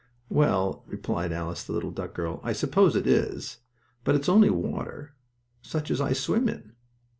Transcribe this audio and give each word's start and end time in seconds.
"Well," 0.29 0.81
replied 0.87 1.29
the 1.29 1.63
little 1.73 1.91
duck 1.91 2.15
girl. 2.15 2.39
"I 2.43 2.53
suppose 2.53 2.95
it 2.95 3.05
is. 3.05 3.59
But 4.03 4.15
it's 4.15 4.27
only 4.27 4.49
water, 4.49 5.13
such 5.61 5.91
as 5.91 6.01
I 6.01 6.11
swim 6.11 6.49
in." 6.49 6.73